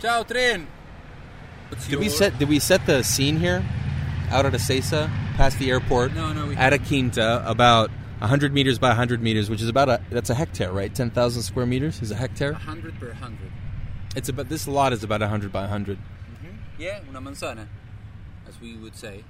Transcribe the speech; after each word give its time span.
Ciao, 0.00 0.22
tren. 0.22 0.66
What's 1.68 1.86
Did 1.86 1.98
we 1.98 2.08
set? 2.08 2.38
Did 2.38 2.48
we 2.48 2.58
set 2.58 2.86
the 2.86 3.02
scene 3.02 3.36
here? 3.38 3.64
Out 4.30 4.46
at 4.46 4.52
Ezeiza, 4.52 5.10
past 5.36 5.58
the 5.58 5.70
airport. 5.70 6.14
No, 6.14 6.32
no, 6.32 6.46
we 6.46 6.56
At 6.56 6.72
a 6.72 6.78
quinta, 6.78 7.42
about 7.46 7.90
hundred 8.20 8.52
meters 8.52 8.78
by 8.78 8.94
hundred 8.94 9.22
meters, 9.22 9.50
which 9.50 9.60
is 9.60 9.68
about 9.68 9.88
a 9.88 10.00
that's 10.10 10.30
a 10.30 10.34
hectare, 10.34 10.72
right? 10.72 10.94
Ten 10.94 11.10
thousand 11.10 11.42
square 11.42 11.66
meters 11.66 12.00
is 12.02 12.10
a 12.10 12.14
hectare. 12.16 12.52
100 12.52 12.98
per 13.00 13.08
100. 13.08 13.38
It's 14.16 14.28
about 14.28 14.48
this 14.48 14.66
lot 14.66 14.92
is 14.92 15.02
about 15.04 15.20
hundred 15.22 15.52
by 15.52 15.66
hundred. 15.66 15.98
Yeah, 16.78 17.00
una 17.10 17.20
manzana, 17.20 17.66
as 18.48 18.58
we 18.60 18.74
would 18.76 18.96
say. 18.96 19.24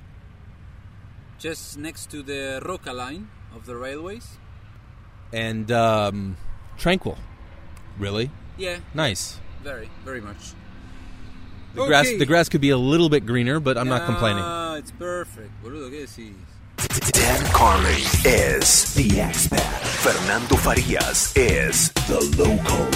Just 1.39 1.79
next 1.79 2.11
to 2.11 2.23
the 2.23 2.63
Roca 2.65 2.93
line 2.93 3.29
of 3.55 3.67
the 3.67 3.75
railways. 3.77 4.39
and 5.33 5.71
um, 5.73 6.37
tranquil. 6.77 7.17
Really 7.99 8.31
Yeah, 8.57 8.79
nice. 8.95 9.39
very, 9.63 9.91
very 10.05 10.21
much. 10.21 10.53
The 11.75 11.87
grass 11.87 12.09
the 12.19 12.27
grass 12.27 12.49
could 12.49 12.61
be 12.61 12.71
a 12.71 12.77
little 12.77 13.09
bit 13.09 13.27
greener, 13.27 13.61
but 13.61 13.79
I'm 13.79 13.89
not 13.89 14.05
complaining. 14.07 14.43
Ah, 14.45 14.75
it's 14.77 14.91
perfect. 14.91 15.51
Boludo, 15.63 15.89
¿qué 15.91 16.01
decís? 16.07 16.35
Dan 17.13 17.45
Carlin 17.53 18.01
is 18.25 18.95
the 18.95 19.21
expert. 19.21 19.61
Fernando 19.61 20.57
Farias 20.57 21.37
is 21.37 21.93
the 22.09 22.21
local. 22.39 22.87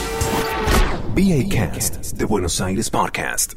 BA 1.15 1.48
Cast, 1.48 2.19
the 2.19 2.27
Buenos 2.27 2.61
Aires 2.61 2.91
podcast. 2.91 3.55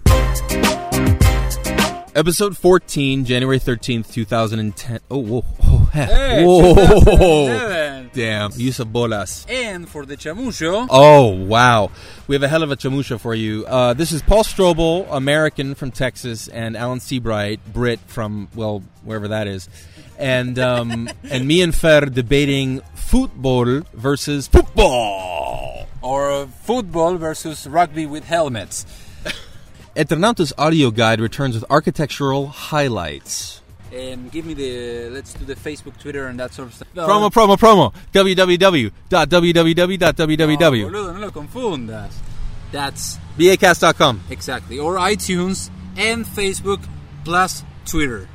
Episode 2.16 2.58
14, 2.58 3.26
January 3.26 3.60
13th, 3.60 4.12
2010. 4.12 5.00
Oh, 5.10 5.18
whoa. 5.18 5.46
Oh, 5.64 5.90
heck. 5.94 6.10
Hey, 6.10 6.46
whoa. 6.46 7.77
2011. 8.18 8.52
Damn. 8.52 8.60
Use 8.60 8.80
of 8.80 8.92
bolas. 8.92 9.46
And 9.50 9.88
for 9.88 10.06
the 10.06 10.18
chamucho, 10.18 10.88
Oh, 10.90 11.28
wow. 11.28 11.92
We 12.28 12.36
have 12.36 12.44
a 12.44 12.48
hell 12.48 12.64
of 12.64 12.72
a 12.72 12.76
chamusha 12.76 13.20
for 13.20 13.36
you. 13.36 13.66
Uh, 13.66 13.94
this 13.94 14.12
is 14.12 14.22
Paul 14.22 14.44
Strobel, 14.44 15.08
American 15.12 15.76
from 15.76 15.92
Texas, 15.92 16.48
and 16.48 16.76
Alan 16.76 17.00
Seabright, 17.00 17.60
Brit 17.72 18.00
from, 18.08 18.48
well, 18.56 18.84
wherever 19.04 19.28
that 19.30 19.48
is. 19.48 19.70
And, 20.18 20.58
um, 20.60 21.10
and 21.30 21.48
me 21.48 21.62
and 21.62 21.74
Fer 21.76 22.02
debating 22.02 22.82
football 22.96 23.82
versus 23.94 24.48
football. 24.48 25.88
or 26.02 26.48
football 26.64 27.16
versus 27.18 27.68
rugby 27.68 28.06
with 28.06 28.24
helmets. 28.26 28.86
Eternautas 29.96 30.54
audio 30.58 30.92
guide 30.92 31.20
returns 31.22 31.56
with 31.56 31.66
architectural 31.70 32.48
highlights. 32.48 33.62
And 33.94 34.30
give 34.32 34.46
me 34.46 34.54
the, 34.54 35.10
let's 35.12 35.34
do 35.34 35.46
the 35.46 35.56
Facebook, 35.56 35.98
Twitter, 35.98 36.28
and 36.28 36.38
that 36.40 36.54
sort 36.54 36.68
of 36.70 36.74
stuff. 36.74 36.88
Promo, 36.94 37.30
promo, 37.32 37.58
promo. 37.58 37.94
www.www.www. 38.14 40.82
No, 40.82 40.90
boludo, 40.90 41.14
no 41.14 41.20
lo 41.20 41.32
confundas. 41.32 42.14
That's 42.72 43.18
BAcast.com. 43.38 44.22
exactly. 44.30 44.80
Or 44.80 44.96
iTunes 44.98 45.70
and 45.96 46.26
Facebook 46.26 46.84
plus 47.24 47.64
Twitter. 47.86 48.28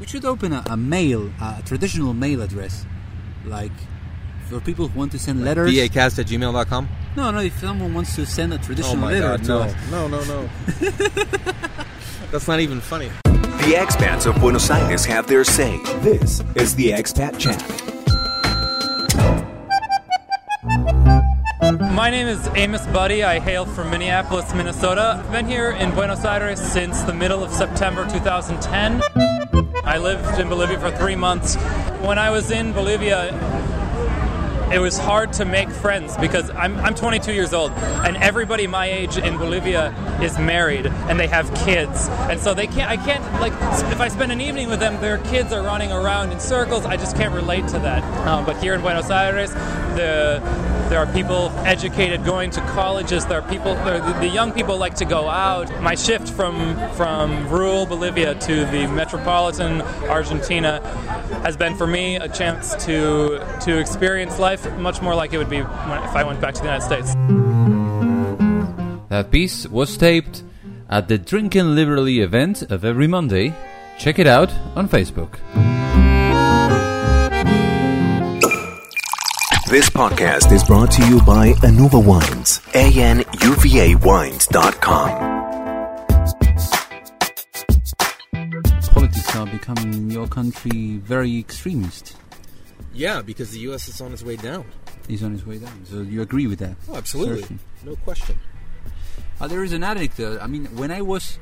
We 0.00 0.06
should 0.06 0.24
open 0.24 0.52
a, 0.52 0.64
a 0.70 0.76
mail, 0.76 1.30
a 1.40 1.62
traditional 1.64 2.14
mail 2.14 2.42
address. 2.42 2.86
Like, 3.44 3.72
for 4.48 4.60
people 4.60 4.88
who 4.88 4.98
want 4.98 5.12
to 5.12 5.18
send 5.18 5.44
letters. 5.44 5.70
BAcast 5.72 6.18
at 6.18 6.26
gmail.com. 6.26 6.88
No, 7.16 7.30
no, 7.30 7.38
if 7.40 7.58
someone 7.60 7.94
wants 7.94 8.14
to 8.16 8.26
send 8.26 8.52
a 8.54 8.58
traditional 8.58 8.96
Oh 8.96 9.00
my 9.00 9.12
letter 9.12 9.36
god, 9.36 9.42
to 9.44 9.48
no. 9.48 9.58
us. 9.60 9.74
No, 9.90 10.08
no, 10.08 10.24
no. 10.24 10.48
That's 12.34 12.48
not 12.48 12.58
even 12.58 12.80
funny. 12.80 13.10
The 13.26 13.76
expats 13.76 14.26
of 14.26 14.34
Buenos 14.40 14.68
Aires 14.68 15.04
have 15.04 15.28
their 15.28 15.44
say. 15.44 15.78
This 16.00 16.42
is 16.56 16.74
the 16.74 16.90
Expat 16.90 17.38
Chat. 17.38 17.62
My 21.92 22.10
name 22.10 22.26
is 22.26 22.44
Amos 22.56 22.84
Buddy. 22.88 23.22
I 23.22 23.38
hail 23.38 23.64
from 23.64 23.88
Minneapolis, 23.88 24.52
Minnesota. 24.52 25.22
I've 25.24 25.30
been 25.30 25.46
here 25.46 25.70
in 25.70 25.92
Buenos 25.92 26.24
Aires 26.24 26.60
since 26.60 27.02
the 27.02 27.14
middle 27.14 27.44
of 27.44 27.52
September 27.52 28.04
2010. 28.10 29.00
I 29.84 29.98
lived 29.98 30.40
in 30.40 30.48
Bolivia 30.48 30.80
for 30.80 30.90
three 30.90 31.14
months. 31.14 31.54
When 32.02 32.18
I 32.18 32.30
was 32.30 32.50
in 32.50 32.72
Bolivia, 32.72 33.30
it 34.74 34.80
was 34.80 34.98
hard 34.98 35.32
to 35.34 35.44
make 35.44 35.70
friends 35.70 36.16
because 36.16 36.50
I'm, 36.50 36.76
I'm 36.78 36.96
22 36.96 37.32
years 37.32 37.54
old 37.54 37.70
and 37.70 38.16
everybody 38.16 38.66
my 38.66 38.86
age 38.86 39.16
in 39.16 39.38
Bolivia 39.38 39.94
is 40.20 40.36
married 40.36 40.86
and 40.86 41.18
they 41.18 41.28
have 41.28 41.46
kids. 41.64 42.08
And 42.28 42.40
so 42.40 42.54
they 42.54 42.66
can't 42.66 42.90
I 42.90 42.96
can't 42.96 43.22
like 43.40 43.52
if 43.92 44.00
I 44.00 44.08
spend 44.08 44.32
an 44.32 44.40
evening 44.40 44.68
with 44.68 44.80
them 44.80 45.00
their 45.00 45.18
kids 45.18 45.52
are 45.52 45.62
running 45.62 45.92
around 45.92 46.32
in 46.32 46.40
circles. 46.40 46.84
I 46.84 46.96
just 46.96 47.16
can't 47.16 47.32
relate 47.32 47.68
to 47.68 47.78
that. 47.78 48.02
Um, 48.26 48.44
but 48.44 48.56
here 48.56 48.74
in 48.74 48.80
Buenos 48.80 49.10
Aires 49.10 49.52
the 49.94 50.42
there 50.88 50.98
are 50.98 51.12
people 51.12 51.50
educated 51.64 52.24
going 52.24 52.50
to 52.50 52.60
colleges 52.72 53.26
there 53.26 53.40
are 53.40 53.48
people 53.48 53.74
there, 53.84 54.00
the, 54.20 54.28
young 54.28 54.52
people 54.52 54.76
like 54.76 54.94
to 54.94 55.04
go 55.04 55.28
out 55.28 55.68
my 55.80 55.94
shift 55.94 56.28
from 56.30 56.76
from 56.92 57.48
rural 57.48 57.86
Bolivia 57.86 58.34
to 58.34 58.64
the 58.66 58.86
metropolitan 58.88 59.82
Argentina 60.08 60.80
has 61.42 61.56
been 61.56 61.76
for 61.76 61.86
me 61.86 62.16
a 62.16 62.28
chance 62.28 62.74
to 62.84 63.38
to 63.60 63.78
experience 63.78 64.38
life 64.38 64.70
much 64.78 65.00
more 65.00 65.14
like 65.14 65.32
it 65.32 65.38
would 65.38 65.50
be 65.50 65.58
if 65.58 65.68
I 66.14 66.24
went 66.24 66.40
back 66.40 66.54
to 66.54 66.60
the 66.60 66.66
United 66.66 66.84
States. 66.84 67.14
That 69.08 69.30
piece 69.30 69.66
was 69.68 69.96
taped 69.96 70.42
at 70.88 71.08
the 71.08 71.18
Drinking 71.18 71.74
Liberally 71.74 72.20
event 72.20 72.62
of 72.62 72.84
every 72.84 73.06
Monday. 73.06 73.54
Check 73.98 74.18
it 74.18 74.26
out 74.26 74.52
on 74.74 74.88
Facebook. 74.88 75.38
This 79.68 79.88
podcast 79.88 80.52
is 80.52 80.62
brought 80.62 80.90
to 80.92 81.06
you 81.06 81.22
by 81.22 81.52
Anuva 81.64 82.04
Wines, 82.04 82.60
anuvawines.com. 82.74 83.24
Politics 88.92 89.36
are 89.36 89.46
becoming 89.46 89.94
in 89.94 90.10
your 90.10 90.26
country 90.28 90.98
very 90.98 91.38
extremist. 91.38 92.14
Yeah, 92.92 93.22
because 93.22 93.52
the 93.52 93.60
U.S. 93.60 93.88
is 93.88 94.02
on 94.02 94.12
its 94.12 94.22
way 94.22 94.36
down. 94.36 94.66
He's 95.08 95.22
on 95.22 95.32
his 95.32 95.46
way 95.46 95.58
down. 95.58 95.84
So 95.86 96.02
you 96.02 96.20
agree 96.20 96.46
with 96.46 96.58
that? 96.58 96.76
Oh, 96.90 96.96
absolutely. 96.96 97.40
Certain. 97.40 97.58
No 97.84 97.96
question. 97.96 98.38
Uh, 99.40 99.48
there 99.48 99.64
is 99.64 99.72
an 99.72 99.82
anecdote. 99.82 100.42
I 100.42 100.46
mean, 100.46 100.66
when 100.76 100.90
I 100.90 101.00
was 101.00 101.38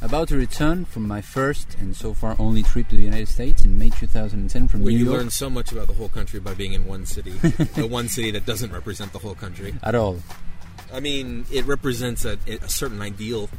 about 0.00 0.28
to 0.28 0.36
return 0.36 0.84
from 0.84 1.06
my 1.08 1.20
first 1.20 1.76
and 1.80 1.96
so 1.96 2.14
far 2.14 2.36
only 2.38 2.62
trip 2.62 2.88
to 2.88 2.96
the 2.96 3.02
United 3.02 3.28
States 3.28 3.64
in 3.64 3.76
May 3.78 3.90
2010 3.90 4.68
from 4.68 4.82
Where 4.82 4.92
New 4.92 4.98
you 4.98 5.04
York, 5.06 5.18
learn 5.18 5.30
so 5.30 5.50
much 5.50 5.72
about 5.72 5.88
the 5.88 5.94
whole 5.94 6.08
country 6.08 6.38
by 6.40 6.54
being 6.54 6.72
in 6.72 6.86
one 6.86 7.04
city. 7.06 7.30
the 7.32 7.86
one 7.86 8.08
city 8.08 8.30
that 8.30 8.46
doesn't 8.46 8.72
represent 8.72 9.12
the 9.12 9.18
whole 9.18 9.34
country. 9.34 9.74
at 9.82 9.94
all. 9.94 10.18
I 10.92 11.00
mean, 11.00 11.44
it 11.52 11.64
represents 11.66 12.24
a, 12.24 12.38
a 12.46 12.68
certain 12.68 13.02
ideal. 13.02 13.50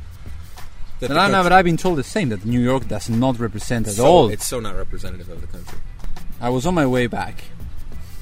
That 0.99 1.09
But, 1.09 1.17
I, 1.17 1.27
no, 1.27 1.33
country- 1.33 1.43
but 1.43 1.51
I've 1.53 1.65
been 1.65 1.77
told 1.77 1.97
the 1.97 2.03
same 2.03 2.29
that 2.29 2.45
New 2.45 2.59
York 2.61 2.87
does 2.87 3.09
not 3.09 3.37
represent 3.39 3.87
at 3.87 3.93
so, 3.93 4.05
all. 4.05 4.29
It's 4.29 4.45
so 4.47 4.59
not 4.59 4.75
representative 4.75 5.29
of 5.29 5.41
the 5.41 5.47
country. 5.47 5.77
I 6.41 6.49
was 6.49 6.65
on 6.65 6.73
my 6.73 6.85
way 6.87 7.07
back, 7.07 7.43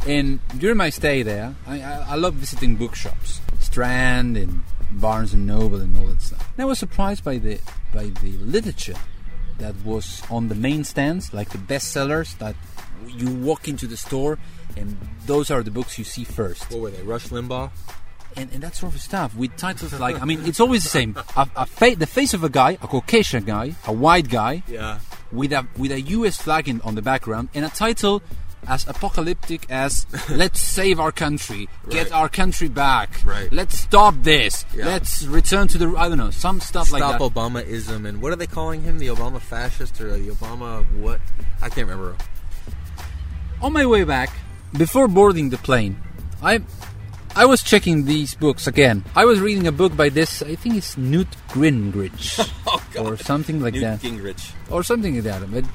and 0.08 0.40
during 0.58 0.78
my 0.78 0.90
stay 0.90 1.22
there, 1.22 1.54
I, 1.68 1.82
I, 1.82 2.06
I 2.10 2.16
love 2.16 2.34
visiting 2.34 2.76
bookshops, 2.76 3.42
Strand 3.60 4.36
and 4.38 4.64
Barnes 4.92 5.34
and 5.34 5.46
Noble 5.46 5.82
and 5.82 5.96
all 5.98 6.08
that 6.08 6.22
stuff. 6.22 6.48
And 6.56 6.62
I 6.62 6.66
was 6.66 6.80
surprised 6.80 7.24
by 7.24 7.38
the 7.38 7.60
by 7.94 8.06
the 8.22 8.32
literature 8.38 8.96
that 9.60 9.76
was 9.84 10.22
on 10.30 10.48
the 10.50 10.56
main 10.56 10.84
stands, 10.84 11.34
like 11.34 11.50
the 11.50 11.58
bestsellers 11.58 12.38
that 12.38 12.56
you 13.08 13.34
walk 13.36 13.68
into 13.68 13.88
the 13.88 13.98
store, 13.98 14.38
and 14.76 14.98
those 15.26 15.50
are 15.52 15.64
the 15.64 15.72
books 15.72 15.98
you 15.98 16.04
see 16.04 16.24
first, 16.24 16.70
What 16.72 16.80
were 16.82 16.92
they? 16.92 17.02
Rush 17.04 17.28
Limbaugh? 17.28 17.72
and, 18.36 18.52
and 18.54 18.62
that 18.62 18.76
sort 18.76 18.94
of 18.94 19.02
stuff 19.02 19.36
with 19.36 19.56
titles 19.58 19.94
like 20.00 20.22
I 20.22 20.26
mean, 20.26 20.46
it's 20.46 20.60
always 20.60 20.84
the 20.84 20.90
same: 20.90 21.16
a, 21.36 21.48
a 21.56 21.66
fa- 21.66 21.96
the 21.98 22.06
face 22.08 22.34
of 22.34 22.44
a 22.44 22.50
guy, 22.50 22.72
a 22.82 22.88
Caucasian 22.88 23.44
guy, 23.46 23.76
a 23.86 23.92
white 23.94 24.30
guy, 24.30 24.64
Yeah. 24.68 25.00
with 25.32 25.52
a 25.54 25.66
with 25.78 25.92
a 25.92 26.02
U.S. 26.02 26.38
flag 26.38 26.68
in, 26.70 26.82
on 26.82 26.94
the 26.96 27.02
background 27.02 27.50
and 27.56 27.66
a 27.66 27.70
title 27.70 28.22
as 28.66 28.88
apocalyptic 28.88 29.66
as 29.70 30.06
"Let's 30.30 30.60
save 30.60 31.00
our 31.00 31.12
country, 31.12 31.70
get 31.90 32.12
our 32.12 32.30
country 32.30 32.68
back, 32.70 33.22
Right. 33.26 33.52
let's 33.52 33.78
stop 33.78 34.16
this, 34.24 34.66
Yeah. 34.74 34.86
let's 34.88 35.24
return 35.24 35.68
to 35.70 35.78
the 35.78 35.88
I 35.98 36.10
don't 36.10 36.18
know 36.18 36.32
some 36.32 36.60
stuff 36.60 36.92
like 36.92 37.02
Stop 37.04 37.20
that." 37.20 37.34
Obamaism 37.34 38.08
and 38.08 38.22
what 38.22 38.32
are 38.34 38.36
they 38.38 38.48
calling 38.48 38.82
him? 38.82 38.98
The 39.00 39.08
Obama 39.08 39.40
fascist 39.40 40.00
or 40.02 40.18
the 40.18 40.30
Obama 40.30 40.84
what? 41.00 41.20
I 41.62 41.70
can't 41.70 41.88
remember. 41.88 42.16
On 43.62 43.74
my 43.74 43.86
way 43.86 44.04
back, 44.04 44.30
before 44.78 45.08
boarding 45.08 45.50
the 45.50 45.58
plane, 45.58 45.98
I 46.44 46.62
I 47.36 47.46
was 47.46 47.62
checking 47.62 48.06
these 48.06 48.34
books 48.36 48.66
again. 48.68 49.04
I 49.16 49.26
was 49.26 49.40
reading 49.40 49.68
a 49.68 49.72
book 49.72 49.96
by 49.96 50.10
this 50.10 50.42
I 50.42 50.56
think 50.56 50.76
it's 50.76 50.98
Newt 50.98 51.28
Gingrich 51.50 52.42
oh, 52.68 52.82
or 52.98 53.18
something 53.18 53.62
like 53.62 53.74
Newt 53.76 53.82
that. 53.84 54.02
Gingrich. 54.02 54.52
or 54.70 54.84
something 54.84 55.16
like 55.16 55.24
that. 55.24 55.50
But 55.52 55.66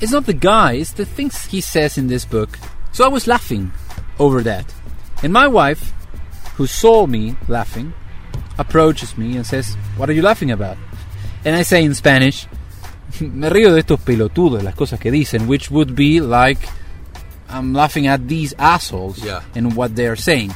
it's 0.00 0.12
not 0.12 0.26
the 0.26 0.32
guy; 0.34 0.74
it's 0.74 0.92
the 0.92 1.04
things 1.06 1.46
he 1.46 1.60
says 1.60 1.96
in 1.98 2.08
this 2.08 2.24
book. 2.24 2.58
So 2.92 3.04
I 3.04 3.08
was 3.08 3.26
laughing 3.26 3.72
over 4.18 4.42
that, 4.42 4.72
and 5.22 5.32
my 5.32 5.46
wife, 5.48 5.92
who 6.56 6.66
saw 6.66 7.06
me 7.06 7.36
laughing, 7.48 7.92
approaches 8.58 9.16
me 9.18 9.36
and 9.36 9.46
says, 9.46 9.74
"What 9.96 10.08
are 10.08 10.12
you 10.12 10.22
laughing 10.22 10.50
about?" 10.50 10.76
And 11.44 11.54
I 11.56 11.62
say 11.62 11.84
in 11.84 11.94
Spanish, 11.94 12.46
"Me 13.20 13.48
río 13.50 13.70
de 13.74 13.80
estos 13.82 14.00
pelotudos, 14.00 14.62
las 14.62 14.74
cosas 14.74 15.00
que 15.00 15.10
dicen," 15.10 15.46
which 15.46 15.70
would 15.70 15.94
be 15.94 16.20
like, 16.20 16.58
"I'm 17.48 17.72
laughing 17.74 18.06
at 18.06 18.28
these 18.28 18.54
assholes 18.58 19.18
Yeah. 19.22 19.42
and 19.54 19.74
what 19.76 19.96
they're 19.96 20.16
saying." 20.16 20.54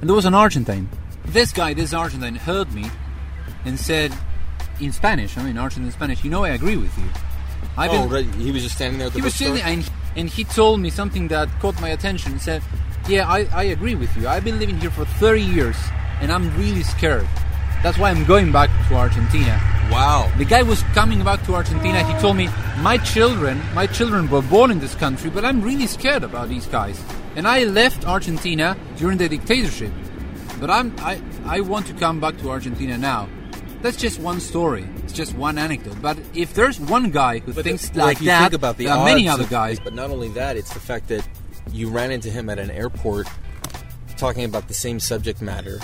And 0.00 0.08
there 0.08 0.14
was 0.16 0.26
an 0.26 0.34
Argentine. 0.34 0.88
This 1.26 1.52
guy, 1.52 1.74
this 1.74 1.92
Argentine, 1.92 2.36
heard 2.36 2.72
me 2.72 2.90
and 3.64 3.78
said 3.78 4.12
in 4.80 4.92
Spanish, 4.92 5.36
I 5.36 5.42
mean 5.42 5.58
Argentine 5.58 5.90
Spanish, 5.92 6.22
you 6.24 6.30
know 6.30 6.44
I 6.44 6.50
agree 6.50 6.76
with 6.76 6.96
you. 6.96 7.04
I've 7.76 7.90
Oh, 7.90 8.08
been- 8.08 8.10
right. 8.26 8.34
He 8.36 8.50
was 8.50 8.62
just 8.62 8.74
standing 8.76 8.98
there 8.98 9.06
at 9.08 9.12
the 9.12 9.18
he 9.20 9.24
was 9.24 9.34
sitting 9.34 9.60
and, 9.62 9.88
and 10.16 10.28
he 10.28 10.44
told 10.44 10.80
me 10.80 10.90
something 10.90 11.28
that 11.28 11.48
caught 11.60 11.80
my 11.80 11.90
attention. 11.90 12.32
He 12.32 12.38
said, 12.38 12.62
"Yeah, 13.08 13.28
I, 13.28 13.46
I 13.52 13.62
agree 13.64 13.94
with 13.94 14.14
you. 14.16 14.26
I've 14.28 14.44
been 14.44 14.58
living 14.58 14.78
here 14.80 14.90
for 14.90 15.04
30 15.04 15.42
years, 15.42 15.76
and 16.20 16.32
I'm 16.32 16.50
really 16.58 16.82
scared. 16.82 17.28
That's 17.82 17.96
why 17.98 18.10
I'm 18.10 18.24
going 18.24 18.50
back 18.52 18.70
to 18.88 18.94
Argentina." 18.96 19.60
Wow. 19.90 20.30
The 20.36 20.44
guy 20.44 20.62
was 20.62 20.82
coming 20.92 21.22
back 21.24 21.42
to 21.46 21.54
Argentina. 21.54 22.02
He 22.04 22.12
told 22.20 22.36
me, 22.36 22.48
"My 22.82 22.98
children, 22.98 23.62
my 23.74 23.86
children 23.86 24.28
were 24.28 24.42
born 24.42 24.70
in 24.70 24.80
this 24.80 24.94
country, 24.96 25.30
but 25.30 25.44
I'm 25.44 25.62
really 25.62 25.86
scared 25.86 26.24
about 26.24 26.48
these 26.48 26.66
guys." 26.66 27.00
And 27.36 27.46
I 27.46 27.64
left 27.64 28.04
Argentina 28.06 28.76
during 28.96 29.16
the 29.18 29.28
dictatorship, 29.28 29.92
but 30.60 30.68
I'm 30.70 30.92
I 30.98 31.20
I 31.46 31.60
want 31.60 31.86
to 31.86 31.94
come 31.94 32.18
back 32.20 32.36
to 32.38 32.50
Argentina 32.50 32.98
now. 32.98 33.28
That's 33.82 33.96
just 33.96 34.18
one 34.18 34.40
story. 34.40 34.84
It's 35.08 35.16
just 35.16 35.34
one 35.34 35.56
anecdote. 35.56 35.96
But 36.02 36.18
if 36.34 36.52
there's 36.52 36.78
one 36.78 37.10
guy 37.10 37.38
who 37.38 37.54
But 37.54 37.64
thinks 37.64 37.88
the- 37.88 38.00
like 38.00 38.16
if 38.18 38.22
you 38.22 38.26
that, 38.28 38.40
think 38.42 38.52
about 38.52 38.76
the 38.76 38.84
there 38.84 38.94
are 38.94 39.04
many 39.06 39.26
other 39.26 39.44
of- 39.44 39.48
guys. 39.50 39.80
But 39.80 39.94
not 39.94 40.10
only 40.10 40.28
that, 40.30 40.58
it's 40.58 40.74
the 40.74 40.80
fact 40.80 41.08
that 41.08 41.26
you 41.72 41.88
ran 41.88 42.10
into 42.10 42.28
him 42.30 42.50
at 42.50 42.58
an 42.58 42.70
airport 42.70 43.26
talking 44.18 44.44
about 44.44 44.68
the 44.68 44.74
same 44.74 45.00
subject 45.00 45.40
matter, 45.40 45.80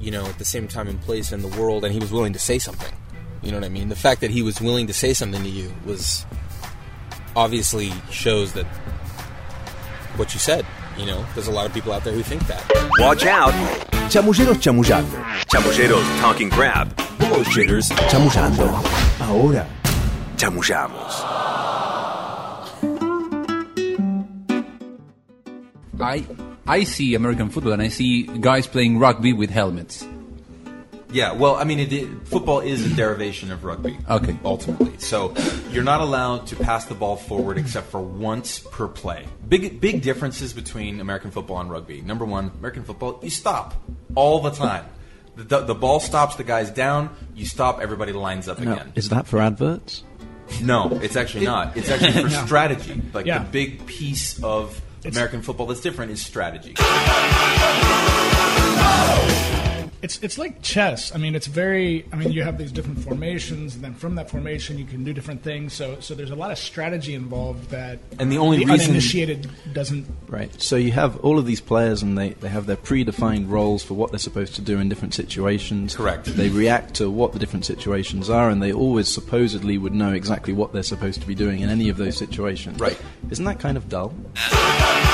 you 0.00 0.10
know, 0.10 0.24
at 0.24 0.38
the 0.38 0.44
same 0.46 0.66
time 0.68 0.88
and 0.88 0.98
place 1.02 1.32
in 1.32 1.42
the 1.42 1.48
world, 1.48 1.84
and 1.84 1.92
he 1.92 1.98
was 1.98 2.10
willing 2.12 2.32
to 2.32 2.38
say 2.38 2.58
something. 2.58 2.92
You 3.42 3.50
know 3.50 3.58
what 3.58 3.64
I 3.66 3.68
mean? 3.68 3.90
The 3.90 3.96
fact 3.96 4.22
that 4.22 4.30
he 4.30 4.40
was 4.40 4.58
willing 4.58 4.86
to 4.86 4.94
say 4.94 5.12
something 5.12 5.42
to 5.42 5.48
you 5.50 5.70
was 5.84 6.24
obviously 7.36 7.92
shows 8.10 8.54
that 8.54 8.64
what 10.16 10.32
you 10.32 10.40
said. 10.40 10.64
You 10.96 11.04
know, 11.04 11.26
there's 11.34 11.48
a 11.48 11.52
lot 11.52 11.66
of 11.66 11.74
people 11.74 11.92
out 11.92 12.04
there 12.04 12.14
who 12.14 12.22
think 12.22 12.46
that. 12.46 12.64
Watch 13.00 13.26
out. 13.26 13.52
Chamulleros 14.10 14.62
chamullando. 14.62 15.22
Chamulleros 15.52 16.20
talking 16.20 16.48
crap. 16.48 16.88
Bullshitters 17.18 17.92
chamullando. 18.08 18.68
Ahora 19.20 19.66
chamullamos. 20.36 21.24
I 26.00 26.24
I 26.66 26.84
see 26.84 27.14
American 27.14 27.50
football 27.50 27.72
and 27.72 27.82
I 27.82 27.88
see 27.88 28.24
guys 28.24 28.66
playing 28.66 28.98
rugby 28.98 29.32
with 29.32 29.50
helmets. 29.50 30.06
Yeah, 31.14 31.32
well, 31.32 31.54
I 31.54 31.62
mean, 31.62 31.78
it, 31.78 31.92
it, 31.92 32.26
football 32.26 32.58
is 32.58 32.84
a 32.84 32.92
derivation 32.92 33.52
of 33.52 33.62
rugby. 33.62 33.96
Okay. 34.10 34.36
Ultimately, 34.44 34.98
so 34.98 35.32
you're 35.70 35.84
not 35.84 36.00
allowed 36.00 36.48
to 36.48 36.56
pass 36.56 36.86
the 36.86 36.94
ball 36.96 37.14
forward 37.14 37.56
except 37.56 37.86
for 37.86 38.00
once 38.00 38.58
per 38.58 38.88
play. 38.88 39.24
Big, 39.48 39.80
big 39.80 40.02
differences 40.02 40.52
between 40.52 40.98
American 40.98 41.30
football 41.30 41.60
and 41.60 41.70
rugby. 41.70 42.00
Number 42.00 42.24
one, 42.24 42.50
American 42.58 42.82
football, 42.82 43.20
you 43.22 43.30
stop 43.30 43.80
all 44.16 44.40
the 44.40 44.50
time. 44.50 44.86
The, 45.36 45.42
the, 45.44 45.60
the 45.60 45.74
ball 45.74 45.98
stops, 46.00 46.36
the 46.36 46.44
guy's 46.44 46.70
down, 46.70 47.10
you 47.34 47.44
stop, 47.46 47.80
everybody 47.80 48.12
lines 48.12 48.48
up 48.48 48.58
Now, 48.60 48.74
again. 48.74 48.92
is 48.94 49.08
that 49.08 49.26
for 49.26 49.40
adverts? 49.40 50.04
No, 50.62 50.90
it's 51.02 51.16
actually 51.16 51.46
not. 51.46 51.76
It's 51.76 51.90
actually 51.90 52.22
for 52.22 52.28
strategy. 52.46 53.02
Like 53.12 53.26
Yeah. 53.26 53.40
the 53.40 53.50
big 53.50 53.84
piece 53.86 54.40
of 54.44 54.80
American 55.04 55.42
football 55.42 55.66
that's 55.66 55.80
different 55.80 56.12
is 56.12 56.24
strategy. 56.24 56.74
It's 60.04 60.18
it's 60.22 60.36
like 60.36 60.60
chess. 60.60 61.14
I 61.14 61.18
mean, 61.18 61.34
it's 61.34 61.46
very. 61.46 62.04
I 62.12 62.16
mean, 62.16 62.30
you 62.30 62.42
have 62.42 62.58
these 62.58 62.70
different 62.70 62.98
formations, 62.98 63.74
and 63.74 63.82
then 63.82 63.94
from 63.94 64.16
that 64.16 64.28
formation, 64.28 64.76
you 64.76 64.84
can 64.84 65.02
do 65.02 65.14
different 65.14 65.42
things. 65.42 65.72
So 65.72 65.98
so 66.00 66.14
there's 66.14 66.30
a 66.30 66.34
lot 66.34 66.50
of 66.50 66.58
strategy 66.58 67.14
involved 67.14 67.70
that 67.70 68.00
And 68.18 68.30
the 68.30 68.36
only 68.36 68.58
the 68.58 68.66
reason- 68.66 68.90
uninitiated 68.90 69.50
doesn't. 69.72 70.06
Right. 70.28 70.50
So 70.60 70.76
you 70.76 70.92
have 70.92 71.16
all 71.24 71.38
of 71.38 71.46
these 71.46 71.62
players, 71.62 72.02
and 72.02 72.18
they, 72.18 72.30
they 72.34 72.50
have 72.50 72.66
their 72.66 72.76
predefined 72.76 73.48
roles 73.48 73.82
for 73.82 73.94
what 73.94 74.10
they're 74.10 74.18
supposed 74.18 74.54
to 74.56 74.60
do 74.60 74.78
in 74.78 74.90
different 74.90 75.14
situations. 75.14 75.96
Correct. 75.96 76.26
They 76.26 76.50
react 76.50 76.92
to 76.96 77.08
what 77.10 77.32
the 77.32 77.38
different 77.38 77.64
situations 77.64 78.28
are, 78.28 78.50
and 78.50 78.62
they 78.62 78.74
always 78.74 79.08
supposedly 79.08 79.78
would 79.78 79.94
know 79.94 80.12
exactly 80.12 80.52
what 80.52 80.74
they're 80.74 80.82
supposed 80.82 81.22
to 81.22 81.26
be 81.26 81.34
doing 81.34 81.60
in 81.60 81.70
any 81.70 81.88
of 81.88 81.96
those 81.96 82.18
situations. 82.18 82.78
Right. 82.78 83.00
Isn't 83.30 83.46
that 83.46 83.58
kind 83.58 83.78
of 83.78 83.88
dull? 83.88 84.14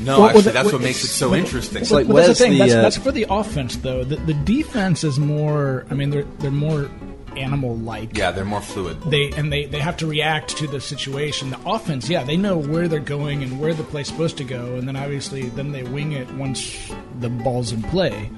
No, 0.00 0.12
Well, 0.12 0.20
well, 0.20 0.28
actually, 0.28 0.42
the- 0.42 0.50
that's 0.52 0.72
what 0.72 0.82
makes 0.82 1.04
it 1.04 1.08
so 1.08 1.30
well, 1.30 1.38
interesting. 1.40 1.82
It's 1.82 1.90
like, 1.90 2.06
Well, 2.08 2.16
that's 2.16 2.28
the 2.38 2.44
thing. 2.44 2.52
the, 2.52 2.58
that's, 2.58 2.72
uh, 2.74 2.82
that's 2.82 2.96
for 2.96 3.12
the 3.12 3.26
offense, 3.28 3.76
though. 3.76 4.02
The, 4.04 4.16
the 4.16 4.34
defense 4.34 5.04
is 5.04 5.18
more. 5.18 5.84
I 5.90 5.94
mean, 5.94 6.10
they're 6.10 6.24
they're 6.38 6.50
more 6.50 6.90
animal-like. 7.36 8.16
yeah, 8.18 8.32
they're 8.32 8.44
more 8.44 8.60
fluid. 8.60 9.00
They 9.02 9.30
and 9.36 9.52
they, 9.52 9.66
they 9.66 9.78
have 9.78 9.96
to 9.98 10.06
react 10.06 10.56
to 10.58 10.66
the 10.66 10.80
situation. 10.80 11.50
The 11.50 11.60
offense, 11.64 12.08
yeah, 12.08 12.24
they 12.24 12.36
know 12.36 12.56
where 12.56 12.88
they're 12.88 12.98
going 12.98 13.42
and 13.44 13.60
where 13.60 13.72
the 13.74 13.84
play's 13.84 14.08
supposed 14.08 14.36
to 14.38 14.44
go, 14.44 14.74
and 14.76 14.88
then 14.88 14.96
obviously 14.96 15.48
then 15.50 15.70
they 15.72 15.82
wing 15.84 16.12
it 16.12 16.28
once 16.34 16.76
the 17.20 17.28
ball's 17.28 17.72
in 17.72 17.82
play. 17.84 18.30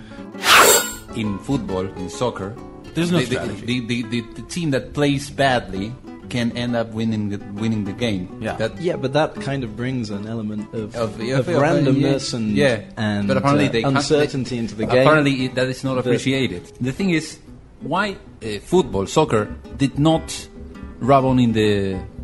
in 1.17 1.38
football, 1.41 1.87
in 1.87 2.08
soccer, 2.11 2.55
There's 2.94 3.11
no 3.12 3.19
the, 3.19 3.25
the- 3.25 3.35
strategy. 3.37 3.81
The, 3.81 3.87
the, 3.87 4.03
the, 4.03 4.20
the 4.35 4.43
team 4.43 4.70
that 4.70 4.93
plays 4.94 5.31
badly 5.31 5.94
can 6.34 6.49
end 6.62 6.73
up 6.81 6.88
winning 6.99 7.25
the, 7.32 7.38
winning 7.62 7.82
the 7.90 7.93
game. 8.06 8.25
Yeah. 8.40 8.56
That, 8.61 8.73
Yeah, 8.88 8.96
but 9.02 9.12
that 9.19 9.31
kind 9.49 9.62
of 9.67 9.70
brings 9.76 10.11
an 10.11 10.25
element 10.34 10.64
of, 10.75 10.94
Of- 10.96 11.20
of, 11.20 11.49
of- 11.49 11.62
randomness 11.67 12.25
yeah, 12.32 12.38
and 12.38 12.46
yeah. 12.64 12.81
and 13.06 13.29
but 13.29 13.37
apparently 13.37 13.69
uh, 13.69 13.73
they 13.76 13.82
uncertainty 13.84 14.55
they- 14.56 14.62
into 14.62 14.75
the 14.81 14.87
game. 14.87 15.02
Apparently, 15.06 15.34
that 15.58 15.69
is 15.75 15.84
not 15.84 15.94
But- 15.96 16.06
appreciated. 16.06 16.62
the 16.81 16.93
thing 16.99 17.11
is, 17.11 17.38
why 17.93 18.06
uh, 18.43 18.58
football, 18.73 19.06
soccer, 19.06 19.43
did 19.76 19.99
not 19.99 20.26
rub 21.11 21.25
on 21.25 21.38
in 21.38 21.52
the 21.52 21.70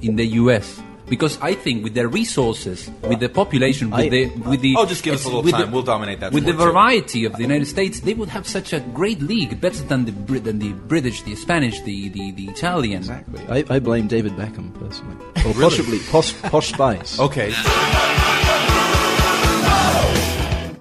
in 0.06 0.16
the 0.16 0.26
U.S. 0.42 0.66
Because 1.08 1.38
I 1.40 1.54
think 1.54 1.82
with 1.84 1.94
the 1.94 2.06
resources, 2.06 2.90
with 3.02 3.20
the 3.20 3.28
population, 3.30 3.88
with 3.90 4.00
I- 4.00 4.08
the 4.10 4.26
with 4.50 4.60
the 4.60 4.74
Oh, 4.76 4.84
just 4.84 5.02
give 5.02 5.14
us 5.14 5.24
a 5.24 5.28
little 5.28 5.42
with 5.42 5.52
the- 5.56 5.64
time. 5.64 5.72
We'll 5.72 5.82
dominate 5.82 6.20
that 6.20 6.32
With 6.32 6.44
the 6.44 6.52
sport, 6.52 6.66
too. 6.68 6.72
variety 6.72 7.24
of 7.24 7.32
the 7.36 7.42
United 7.42 7.66
States, 7.66 8.00
they 8.00 8.12
would 8.14 8.28
have 8.28 8.46
such 8.46 8.72
a 8.74 8.80
great 8.80 9.22
league, 9.22 9.58
better 9.60 9.82
than 9.84 10.04
the 10.04 10.12
Brit- 10.12 10.44
than 10.44 10.58
the 10.58 10.72
British, 10.72 11.22
the 11.22 11.34
Spanish, 11.34 11.80
the 11.80 12.08
the, 12.10 12.32
the 12.32 12.44
Italian. 12.48 12.98
Exactly. 12.98 13.40
I, 13.48 13.64
I 13.76 13.78
blame 13.78 14.06
David 14.06 14.32
Beckham 14.36 14.72
personally, 14.78 15.16
or 15.46 15.54
possibly 15.54 15.98
Posh, 16.10 16.34
Posh 16.42 16.68
Spice. 16.74 17.18
Okay. 17.28 17.52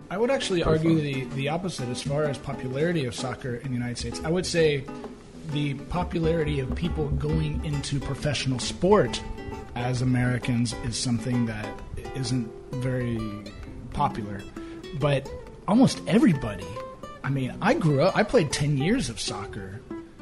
I 0.10 0.18
would 0.20 0.32
actually 0.32 0.64
argue 0.64 1.00
the, 1.00 1.24
the 1.36 1.50
opposite 1.50 1.90
as 1.90 2.02
far 2.02 2.24
as 2.26 2.38
popularity 2.38 3.06
of 3.06 3.14
soccer 3.16 3.56
in 3.56 3.68
the 3.70 3.74
United 3.76 3.98
States. 3.98 4.20
I 4.24 4.30
would 4.30 4.46
say 4.46 4.84
the 5.54 5.76
popularity 5.76 6.60
of 6.60 6.74
people 6.76 7.08
going 7.10 7.64
into 7.64 8.00
professional 8.00 8.60
sport 8.60 9.22
as 9.78 10.02
Americans 10.02 10.74
is 10.86 10.98
something 10.98 11.46
that 11.46 11.66
isn't 12.16 12.52
very 12.74 13.20
popular. 13.94 14.42
But 15.00 15.30
almost 15.68 16.02
everybody, 16.08 16.66
I 17.24 17.30
mean, 17.30 17.56
I 17.62 17.74
grew 17.74 18.02
up, 18.02 18.18
I 18.18 18.24
played 18.24 18.52
10 18.52 18.78
years 18.78 19.10
of 19.10 19.20
soccer. 19.20 19.80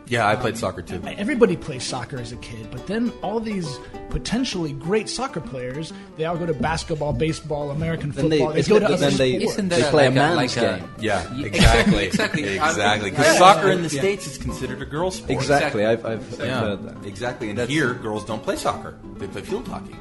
Yeah, 0.08 0.28
I 0.28 0.36
played 0.36 0.58
soccer 0.58 0.82
too. 0.82 1.02
Everybody 1.06 1.58
plays 1.58 1.84
soccer 1.84 2.18
as 2.18 2.32
a 2.32 2.36
kid, 2.38 2.70
but 2.72 2.86
then 2.88 3.12
all 3.24 3.40
these 3.40 3.80
potentially 4.10 4.72
great 4.74 5.10
soccer 5.10 5.42
players, 5.42 5.92
they 6.16 6.26
all 6.26 6.38
go 6.38 6.46
to 6.46 6.54
basketball, 6.54 7.12
baseball, 7.12 7.72
American 7.72 8.12
Then 8.12 8.30
football. 8.30 8.54
They, 8.54 8.62
go 8.64 8.80
to 8.80 8.88
then 8.96 9.00
they- 9.18 9.40
sports. 9.40 9.54
Isn't 9.54 9.70
They 9.70 9.82
that 9.82 9.92
play 9.92 10.06
a 10.06 10.10
like 10.10 10.16
man's 10.16 10.56
like 10.58 10.80
game. 10.80 10.90
Yeah, 11.00 11.34
Yeah, 11.34 11.46
exactly. 11.48 12.06
exactly. 12.06 12.44
Exactly. 12.56 13.10
Because 13.10 13.26
I- 13.28 13.38
soccer 13.38 13.72
in 13.72 13.82
the 13.84 13.90
yeah. 13.90 14.00
States 14.02 14.28
is 14.28 14.38
considered 14.38 14.82
a 14.82 14.86
girl's 14.86 15.16
sport. 15.16 15.32
Exactly. 15.32 15.86
I've, 15.86 16.06
I've, 16.06 16.34
I've 16.40 16.48
Yeah, 16.48 16.60
heard 16.60 16.84
that. 16.84 17.06
exactly. 17.08 17.50
And 17.50 17.58
That's- 17.58 17.74
here, 17.74 17.94
girls 17.96 18.26
don't 18.26 18.44
play 18.44 18.56
soccer; 18.58 18.96
they 19.18 19.28
play 19.28 19.42
field 19.42 19.68
hockey. 19.68 19.96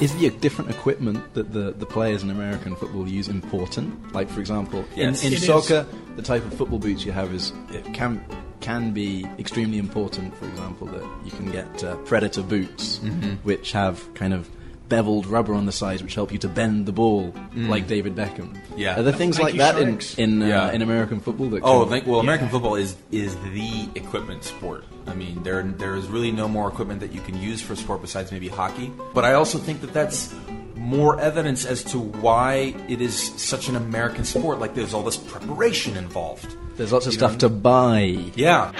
Is 0.00 0.14
the 0.16 0.30
different 0.30 0.70
equipment 0.70 1.34
that 1.34 1.52
the, 1.52 1.72
the 1.72 1.86
players 1.86 2.22
in 2.22 2.30
American 2.30 2.76
football 2.76 3.08
use 3.08 3.28
important? 3.28 4.12
Like, 4.12 4.28
for 4.28 4.40
example, 4.40 4.84
Yes. 4.94 5.22
in, 5.22 5.28
in 5.28 5.32
It 5.34 5.36
is. 5.40 5.46
soccer, 5.46 5.86
the 6.16 6.22
type 6.22 6.44
of 6.44 6.54
football 6.54 6.78
boots 6.78 7.04
you 7.04 7.12
have 7.12 7.32
is 7.32 7.52
it 7.70 7.84
can 7.94 8.24
can 8.60 8.92
be 8.92 9.24
extremely 9.38 9.78
important. 9.78 10.34
For 10.36 10.46
example, 10.48 10.86
that 10.88 11.02
you 11.24 11.30
can 11.30 11.50
get 11.52 11.84
uh, 11.84 11.94
Predator 11.98 12.42
boots, 12.42 12.98
which 13.44 13.72
have 13.72 14.12
kind 14.14 14.32
of 14.32 14.48
beveled 14.88 15.26
rubber 15.26 15.52
on 15.54 15.66
the 15.66 15.72
sides, 15.72 16.02
which 16.02 16.14
help 16.14 16.32
you 16.32 16.38
to 16.38 16.48
bend 16.48 16.86
the 16.86 16.92
ball, 16.92 17.34
like 17.54 17.86
David 17.86 18.14
Beckham. 18.14 18.56
Yeah. 18.76 18.98
are 18.98 19.02
there 19.02 19.12
things 19.12 19.38
like 19.38 19.54
that 19.56 19.78
in 19.78 19.90
Sharks. 19.92 20.14
in, 20.16 20.42
uh, 20.42 20.46
Yeah. 20.46 20.72
in 20.72 20.82
American 20.82 21.18
football? 21.20 21.48
That 21.48 21.62
Oh, 21.64 21.86
can- 21.86 22.04
well, 22.06 22.20
American 22.20 22.48
football 22.48 22.76
is 22.76 22.94
is 23.10 23.34
the 23.54 23.88
equipment 23.94 24.44
sport. 24.44 24.84
I 25.06 25.14
mean, 25.14 25.42
there 25.42 25.62
there 25.62 25.96
is 25.96 26.06
really 26.08 26.30
no 26.30 26.46
more 26.48 26.68
equipment 26.68 27.00
that 27.00 27.12
you 27.12 27.20
can 27.20 27.40
use 27.40 27.60
for 27.60 27.74
sport 27.74 28.00
besides 28.02 28.30
maybe 28.32 28.48
hockey. 28.48 28.90
But 29.14 29.24
I 29.24 29.32
also 29.34 29.58
think 29.58 29.80
that 29.80 29.92
that's 29.92 30.32
more 30.76 31.18
evidence 31.20 31.64
as 31.64 31.82
to 31.84 31.98
why 31.98 32.74
it 32.88 33.00
is 33.00 33.14
such 33.36 33.68
an 33.68 33.76
American 33.76 34.24
sport. 34.24 34.60
Like, 34.60 34.74
there's 34.74 34.94
all 34.94 35.02
this 35.02 35.16
preparation 35.16 35.96
involved. 35.96 36.54
there's 36.76 36.92
lots 36.92 37.06
of 37.06 37.12
You 37.12 37.18
stuff 37.18 37.32
know? 37.32 37.38
to 37.38 37.48
buy. 37.48 38.18
Yeah. 38.36 38.70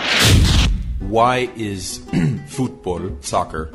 Why 1.00 1.48
is 1.56 2.00
football, 2.48 3.00
soccer, 3.20 3.72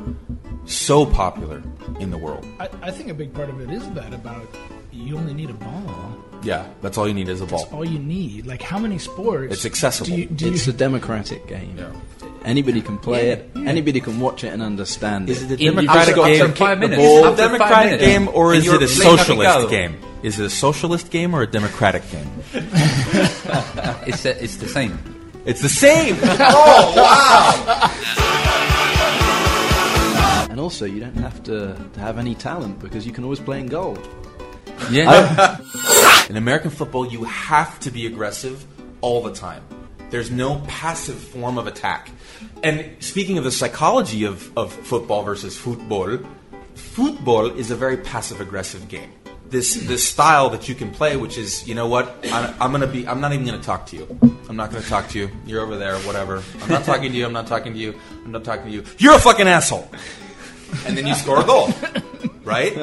so 0.64 1.04
popular 1.06 1.62
in 2.00 2.10
the 2.10 2.18
world? 2.18 2.46
I, 2.60 2.68
I 2.82 2.90
think 2.90 3.08
a 3.10 3.14
big 3.14 3.32
part 3.34 3.48
of 3.48 3.60
it 3.60 3.70
is 3.70 3.88
that 3.92 4.12
about 4.14 4.46
you 4.92 5.16
only 5.16 5.34
need 5.34 5.50
a 5.50 5.54
ball. 5.54 6.16
Yeah, 6.42 6.66
that's 6.82 6.98
all 6.98 7.06
you 7.06 7.14
need 7.14 7.28
is 7.28 7.40
a 7.40 7.46
ball. 7.46 7.60
That's 7.60 7.72
all 7.72 7.84
you 7.84 7.98
need. 7.98 8.46
Like 8.46 8.62
how 8.62 8.78
many 8.78 8.98
sports? 8.98 9.52
It's 9.54 9.64
accessible. 9.64 10.06
Do 10.14 10.16
you, 10.20 10.26
do 10.26 10.52
It's 10.52 10.66
you, 10.66 10.72
a 10.72 10.76
democratic 10.76 11.46
game. 11.46 11.76
Yeah. 11.78 11.92
Anybody 12.44 12.80
can 12.82 12.98
play 12.98 13.28
Yeah, 13.28 13.32
it. 13.34 13.50
yeah. 13.54 13.68
Anybody 13.68 14.00
can 14.00 14.18
watch 14.18 14.42
it 14.42 14.48
and 14.52 14.60
understand 14.62 15.30
Is 15.30 15.42
it. 15.44 15.52
it 15.52 15.60
a 15.60 15.64
democratic 15.70 16.16
game? 16.16 16.42
after 16.42 16.56
five 16.56 16.78
minutes. 16.80 17.00
Is 17.02 17.24
it 17.24 17.32
a 17.32 17.36
democratic 17.36 18.00
minutes. 18.00 18.04
game 18.04 18.28
or 18.34 18.54
is 18.54 18.66
it 18.66 18.82
a 18.82 18.88
socialist 18.88 19.70
game? 19.70 19.96
Is 20.24 20.38
it 20.40 20.46
a 20.46 20.50
socialist 20.50 21.10
game 21.10 21.34
or 21.34 21.42
a 21.42 21.46
democratic 21.46 22.02
game? 22.10 22.30
It's, 24.04 24.26
uh, 24.26 24.36
it's 24.40 24.56
the 24.56 24.66
same. 24.68 24.98
It's 25.44 25.60
the 25.62 25.68
same. 25.68 26.16
oh 26.22 26.94
wow! 26.96 27.91
Also, 30.62 30.84
you 30.84 31.00
don't 31.00 31.16
have 31.16 31.42
to, 31.42 31.76
to 31.92 32.00
have 32.00 32.18
any 32.18 32.36
talent 32.36 32.78
because 32.78 33.04
you 33.04 33.12
can 33.12 33.24
always 33.24 33.40
play 33.40 33.58
in 33.58 33.66
goal. 33.66 33.98
Yeah. 34.92 35.58
In 36.30 36.36
American 36.36 36.70
football, 36.70 37.04
you 37.04 37.24
have 37.24 37.80
to 37.80 37.90
be 37.90 38.06
aggressive 38.06 38.64
all 39.00 39.22
the 39.22 39.32
time. 39.32 39.64
There's 40.10 40.30
no 40.30 40.62
passive 40.68 41.16
form 41.16 41.58
of 41.58 41.66
attack. 41.66 42.10
And 42.62 42.94
speaking 43.00 43.38
of 43.38 43.44
the 43.44 43.50
psychology 43.50 44.24
of, 44.24 44.56
of 44.56 44.72
football 44.72 45.24
versus 45.24 45.58
football, 45.58 46.18
football 46.74 47.46
is 47.46 47.72
a 47.72 47.76
very 47.76 47.96
passive 47.96 48.40
aggressive 48.40 48.88
game. 48.88 49.10
This 49.48 49.74
this 49.74 50.06
style 50.08 50.48
that 50.50 50.68
you 50.68 50.74
can 50.74 50.92
play, 50.92 51.16
which 51.16 51.36
is, 51.38 51.66
you 51.68 51.74
know 51.74 51.88
what, 51.88 52.16
I'm, 52.32 52.54
I'm 52.60 52.72
gonna 52.72 52.86
be, 52.86 53.06
I'm 53.06 53.20
not 53.20 53.32
even 53.32 53.44
gonna 53.44 53.60
talk 53.60 53.86
to 53.86 53.96
you. 53.96 54.06
I'm 54.48 54.56
not 54.56 54.70
gonna 54.70 54.84
talk 54.84 55.08
to 55.08 55.18
you. 55.18 55.28
You're 55.44 55.60
over 55.60 55.76
there, 55.76 55.98
whatever. 55.98 56.42
I'm 56.62 56.70
not 56.70 56.84
talking 56.84 57.10
to 57.10 57.18
you. 57.18 57.26
I'm 57.26 57.34
not 57.34 57.48
talking 57.48 57.74
to 57.74 57.78
you. 57.78 57.98
I'm 58.24 58.32
not 58.32 58.44
talking 58.44 58.66
to 58.66 58.70
you. 58.70 58.84
You're 58.98 59.16
a 59.16 59.18
fucking 59.18 59.48
asshole. 59.48 59.90
And 60.86 60.96
then 60.96 61.06
you 61.06 61.14
score 61.14 61.40
a 61.40 61.44
goal, 61.44 61.68
right? 62.44 62.76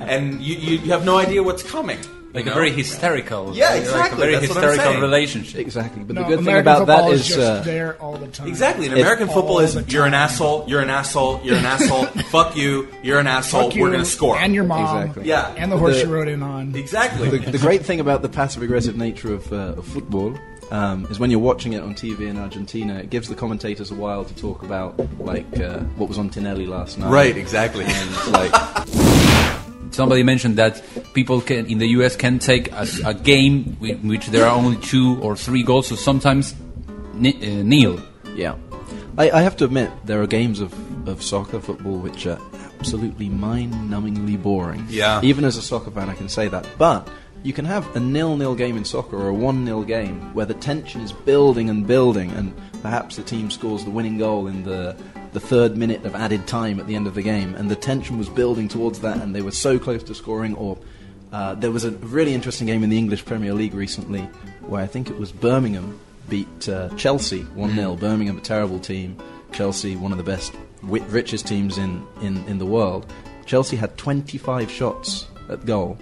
And 0.00 0.40
you, 0.40 0.56
you, 0.56 0.78
you 0.78 0.90
have 0.92 1.04
no 1.04 1.16
idea 1.18 1.42
what's 1.42 1.62
coming. 1.62 1.98
like 2.32 2.44
you 2.44 2.50
a 2.50 2.54
know? 2.54 2.54
very 2.54 2.70
hysterical. 2.70 3.54
Yeah, 3.54 3.70
Like 3.70 3.74
a 3.76 3.80
exactly, 3.80 4.18
very 4.20 4.32
that's 4.36 4.48
what 4.48 4.58
I'm 4.58 4.62
hysterical 4.64 4.84
saying. 4.92 5.00
relationship. 5.00 5.60
Exactly. 5.60 6.04
But 6.04 6.14
No, 6.16 6.22
the 6.22 6.28
good 6.28 6.36
thing 6.38 6.44
American 6.48 6.72
about 6.72 6.86
that 6.86 6.96
football 6.98 7.12
is, 7.12 7.26
just 7.28 7.38
uh, 7.40 7.60
there 7.62 7.96
all 8.00 8.16
the 8.16 8.28
time. 8.28 8.48
Exactly. 8.48 8.86
In 8.86 8.92
American 8.92 9.26
football 9.28 9.52
all 9.54 9.58
is 9.60 9.74
the 9.74 9.82
you're 9.90 10.04
an 10.06 10.12
time. 10.12 10.22
asshole, 10.22 10.64
you're 10.68 10.80
an 10.80 10.90
asshole, 10.90 11.40
you're 11.42 11.56
an 11.56 11.64
asshole, 11.74 12.04
fuck 12.30 12.56
you, 12.56 12.88
you're 13.02 13.18
an 13.18 13.26
asshole, 13.26 13.64
Fuck 13.64 13.74
you 13.74 13.82
we're 13.82 13.90
gonna 13.90 14.04
score. 14.04 14.36
and 14.38 14.54
your 14.54 14.64
mom, 14.64 14.98
Exactly. 15.02 15.28
Yeah. 15.28 15.54
and 15.56 15.72
the 15.72 15.76
horse 15.78 15.96
The- 16.00 16.06
you 16.06 16.14
rode 16.14 16.28
in 16.28 16.42
on. 16.42 16.74
exactly. 16.76 17.30
the, 17.30 17.50
the 17.50 17.58
great 17.58 17.84
thing 17.84 18.00
about 18.00 18.22
the 18.22 18.28
passive 18.28 18.62
aggressive 18.62 18.96
nature 18.96 19.32
of, 19.34 19.52
uh, 19.52 19.74
of 19.78 19.86
football 19.86 20.38
um, 20.70 21.06
is 21.10 21.18
when 21.18 21.30
you're 21.30 21.40
watching 21.40 21.72
it 21.72 21.82
on 21.82 21.94
TV 21.94 22.28
in 22.28 22.38
Argentina, 22.38 22.98
it 22.98 23.10
gives 23.10 23.28
the 23.28 23.34
commentators 23.34 23.90
a 23.90 23.94
while 23.94 24.24
to 24.24 24.34
talk 24.34 24.62
about 24.62 24.98
like 25.18 25.58
uh, 25.58 25.80
what 25.96 26.08
was 26.08 26.18
on 26.18 26.30
Tinelli 26.30 26.66
last 26.68 26.98
night. 26.98 27.10
right, 27.10 27.36
exactly. 27.36 27.84
And 27.86 28.32
like 28.32 28.52
Somebody 29.90 30.22
mentioned 30.22 30.56
that 30.56 30.82
people 31.14 31.40
can 31.40 31.66
in 31.66 31.78
the 31.78 31.88
US 31.98 32.14
can 32.14 32.38
take 32.38 32.70
a, 32.72 32.86
a 33.04 33.14
game 33.14 33.76
in 33.80 34.06
which 34.08 34.26
there 34.28 34.46
are 34.46 34.54
only 34.54 34.76
two 34.76 35.18
or 35.22 35.34
three 35.34 35.62
goals, 35.62 35.88
so 35.88 35.96
sometimes 35.96 36.54
ni- 37.14 37.34
uh, 37.34 37.62
kneel. 37.62 38.00
Yeah. 38.34 38.54
I, 39.16 39.30
I 39.30 39.40
have 39.40 39.56
to 39.56 39.64
admit, 39.64 39.90
there 40.04 40.22
are 40.22 40.26
games 40.26 40.60
of, 40.60 40.72
of 41.08 41.22
soccer, 41.22 41.58
football, 41.58 41.98
which 41.98 42.26
are 42.26 42.38
absolutely 42.78 43.28
mind 43.28 43.74
numbingly 43.74 44.40
boring. 44.40 44.86
Yeah. 44.88 45.20
Even 45.24 45.44
as 45.44 45.56
a 45.56 45.62
soccer 45.62 45.90
fan, 45.90 46.08
I 46.08 46.14
can 46.14 46.28
say 46.28 46.46
that. 46.46 46.64
But 46.78 47.08
you 47.42 47.52
can 47.52 47.64
have 47.64 47.94
a 47.94 48.00
nil 48.00 48.36
nil 48.36 48.54
game 48.54 48.76
in 48.76 48.84
soccer 48.84 49.16
or 49.16 49.28
a 49.28 49.34
1 49.34 49.64
0 49.64 49.82
game 49.82 50.34
where 50.34 50.46
the 50.46 50.54
tension 50.54 51.00
is 51.00 51.12
building 51.12 51.70
and 51.70 51.86
building, 51.86 52.30
and 52.32 52.54
perhaps 52.82 53.16
the 53.16 53.22
team 53.22 53.50
scores 53.50 53.84
the 53.84 53.90
winning 53.90 54.18
goal 54.18 54.46
in 54.46 54.64
the, 54.64 54.96
the 55.32 55.40
third 55.40 55.76
minute 55.76 56.04
of 56.04 56.14
added 56.14 56.46
time 56.46 56.80
at 56.80 56.86
the 56.86 56.94
end 56.94 57.06
of 57.06 57.14
the 57.14 57.22
game, 57.22 57.54
and 57.54 57.70
the 57.70 57.76
tension 57.76 58.18
was 58.18 58.28
building 58.28 58.68
towards 58.68 59.00
that, 59.00 59.18
and 59.18 59.34
they 59.34 59.42
were 59.42 59.52
so 59.52 59.78
close 59.78 60.02
to 60.02 60.14
scoring, 60.14 60.54
or 60.56 60.76
uh, 61.32 61.54
there 61.54 61.70
was 61.70 61.84
a 61.84 61.92
really 61.92 62.34
interesting 62.34 62.66
game 62.66 62.82
in 62.82 62.90
the 62.90 62.98
English 62.98 63.24
Premier 63.24 63.52
League 63.52 63.74
recently 63.74 64.22
where 64.62 64.82
I 64.82 64.86
think 64.86 65.08
it 65.08 65.16
was 65.16 65.32
Birmingham 65.32 65.98
beat 66.28 66.68
uh, 66.68 66.88
Chelsea 66.96 67.42
1 67.42 67.74
0. 67.74 67.96
Birmingham, 67.96 68.38
a 68.38 68.40
terrible 68.40 68.78
team. 68.78 69.16
Chelsea, 69.52 69.96
one 69.96 70.12
of 70.12 70.18
the 70.18 70.24
best, 70.24 70.54
richest 70.82 71.46
teams 71.46 71.78
in, 71.78 72.06
in, 72.20 72.44
in 72.46 72.58
the 72.58 72.66
world. 72.66 73.10
Chelsea 73.46 73.76
had 73.76 73.96
25 73.96 74.70
shots 74.70 75.26
at 75.48 75.64
goal 75.64 75.98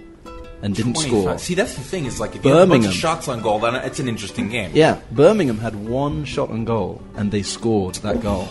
and 0.61 0.75
didn't 0.75 0.93
25. 0.93 1.09
score. 1.23 1.37
See, 1.39 1.53
that's 1.55 1.75
the 1.75 1.81
thing. 1.81 2.05
Is 2.05 2.19
like 2.19 2.35
if 2.35 2.43
you 2.45 2.51
have 2.51 2.67
a 2.67 2.71
bunch 2.71 2.85
of 2.85 2.93
shots 2.93 3.27
on 3.27 3.41
goal, 3.41 3.59
then 3.59 3.75
it's 3.75 3.99
an 3.99 4.07
interesting 4.07 4.49
game. 4.49 4.71
Yeah, 4.73 4.99
Birmingham 5.11 5.57
had 5.59 5.75
one 5.75 6.25
shot 6.25 6.49
on 6.49 6.65
goal 6.65 7.01
and 7.15 7.31
they 7.31 7.43
scored 7.43 7.95
that 7.95 8.21
goal. 8.21 8.47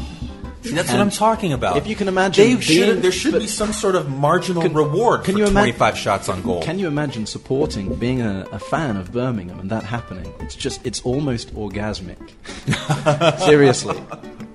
See, 0.63 0.73
that's 0.75 0.91
what 0.91 0.99
I'm 1.01 1.11
talking 1.11 1.53
about. 1.53 1.77
if 1.77 1.87
you 1.87 1.95
can 1.95 2.09
imagine 2.09 2.57
they 2.57 2.61
should, 2.61 3.01
there 3.01 3.13
should 3.13 3.35
be 3.35 3.47
some 3.47 3.73
sort 3.73 3.95
of 3.95 4.11
marginal 4.11 4.63
Can- 4.63 4.75
reward 4.75 5.23
can 5.23 5.35
for 5.35 5.39
you 5.39 5.45
ima- 5.47 5.61
25 5.61 5.97
shots 5.97 6.29
on 6.29 6.43
goal. 6.43 6.61
Can 6.61 6.81
you 6.81 6.89
imagine 6.89 7.25
supporting, 7.25 7.95
being 7.95 8.21
a, 8.21 8.45
a 8.51 8.59
fan 8.59 8.97
of 8.97 9.13
Birmingham 9.13 9.61
and 9.61 9.71
that 9.71 9.85
happening? 9.85 10.33
It's 10.41 10.57
just, 10.57 10.85
it's 10.85 11.01
almost 11.03 11.55
orgasmic. 11.55 12.19
Seriously. 13.47 13.97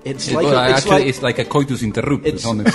It's 0.04 0.30
like, 0.30 0.44
well, 0.44 0.58
a, 0.58 0.68
it's 0.68 0.78
actually, 0.80 0.90
like 0.98 1.06
it's 1.06 1.22
like 1.22 1.38
a 1.38 1.44
coitus 1.46 1.80
interruptus. 1.82 2.26
It's- 2.26 2.44
on 2.44 2.58
the 2.58 2.64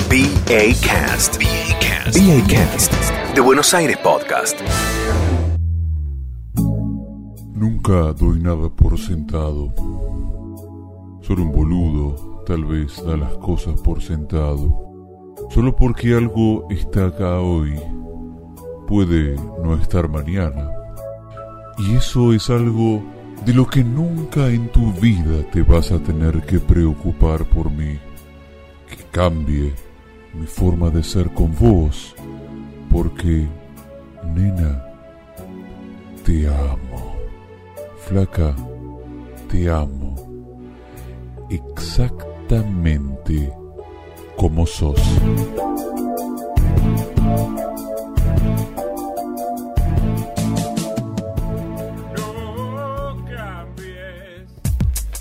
BA 0.08 0.74
Cast. 0.82 1.40
BA 1.40 1.40
Cast. 1.40 1.40
BA 1.40 1.69
Cast. 2.12 2.92
De 3.34 3.40
Buenos 3.40 3.72
Aires 3.72 3.96
Podcast. 3.98 4.60
Nunca 7.54 8.12
doy 8.14 8.40
nada 8.40 8.68
por 8.68 8.98
sentado. 8.98 9.72
Solo 11.22 11.42
un 11.42 11.52
boludo 11.52 12.42
tal 12.46 12.64
vez 12.64 13.00
da 13.04 13.16
las 13.16 13.32
cosas 13.34 13.80
por 13.80 14.02
sentado. 14.02 14.76
Solo 15.50 15.76
porque 15.76 16.14
algo 16.14 16.66
está 16.68 17.06
acá 17.06 17.38
hoy, 17.38 17.78
puede 18.88 19.36
no 19.62 19.76
estar 19.76 20.08
mañana. 20.08 20.68
Y 21.78 21.94
eso 21.94 22.32
es 22.32 22.50
algo 22.50 23.04
de 23.46 23.54
lo 23.54 23.68
que 23.68 23.84
nunca 23.84 24.48
en 24.48 24.68
tu 24.72 24.92
vida 24.94 25.48
te 25.52 25.62
vas 25.62 25.92
a 25.92 26.00
tener 26.00 26.42
que 26.42 26.58
preocupar 26.58 27.44
por 27.44 27.70
mí. 27.70 28.00
Que 28.88 28.96
cambie 29.12 29.72
mi 30.34 30.46
forma 30.46 30.90
de 30.90 31.02
ser 31.02 31.32
con 31.32 31.54
vos, 31.54 32.14
porque, 32.90 33.48
nena, 34.34 34.84
te 36.24 36.46
amo. 36.48 37.16
Flaca, 38.06 38.54
te 39.50 39.70
amo. 39.70 40.16
Exactamente 41.50 43.52
como 44.36 44.66
sos. 44.66 45.00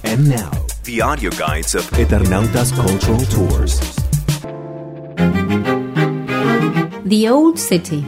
And 0.03 0.27
now, 0.27 0.51
the 0.83 1.01
audio 1.01 1.29
guides 1.31 1.75
of 1.75 1.87
Eternautas 1.99 2.71
Cultural 2.73 3.25
Tours. 3.27 3.98
The 7.09 7.27
Old 7.27 7.57
City. 7.57 8.01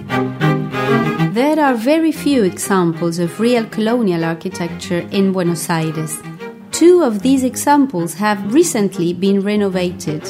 There 1.34 1.60
are 1.60 1.74
very 1.74 2.12
few 2.12 2.44
examples 2.44 3.18
of 3.18 3.40
real 3.40 3.66
colonial 3.66 4.24
architecture 4.24 5.00
in 5.10 5.32
Buenos 5.32 5.68
Aires. 5.72 6.22
Two 6.70 7.02
of 7.02 7.24
these 7.24 7.44
examples 7.44 8.14
have 8.14 8.54
recently 8.54 9.12
been 9.14 9.42
renovated 9.42 10.24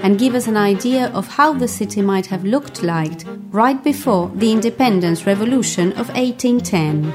and 0.00 0.18
give 0.18 0.34
us 0.34 0.46
an 0.46 0.58
idea 0.58 1.06
of 1.14 1.26
how 1.26 1.54
the 1.54 1.66
city 1.66 2.02
might 2.02 2.26
have 2.26 2.44
looked 2.44 2.82
like 2.82 3.22
right 3.50 3.82
before 3.82 4.30
the 4.34 4.52
independence 4.52 5.24
revolution 5.24 5.92
of 5.92 6.10
1810. 6.10 7.14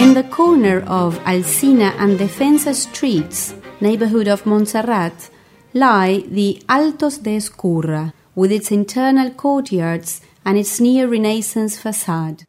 In 0.00 0.14
the 0.14 0.28
corner 0.30 0.84
of 0.86 1.18
Alsina 1.24 1.92
and 1.98 2.20
Defensa 2.20 2.72
streets, 2.72 3.52
neighborhood 3.80 4.28
of 4.28 4.46
Montserrat, 4.46 5.28
lie 5.74 6.22
the 6.28 6.62
Altos 6.68 7.18
de 7.18 7.36
Ezcurra, 7.36 8.12
with 8.34 8.50
its 8.50 8.70
internal 8.70 9.30
courtyards 9.30 10.20
and 10.44 10.58
its 10.58 10.80
neo 10.80 11.06
Renaissance 11.06 11.78
facade. 11.78 12.44